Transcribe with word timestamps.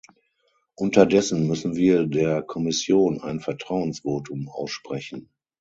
Unterdessen 0.73 1.45
müssen 1.45 1.75
wir 1.75 2.07
der 2.07 2.41
Kommission 2.41 3.21
ein 3.21 3.39
Vertrauensvotum 3.39 4.49
aussprechen. 4.49 5.29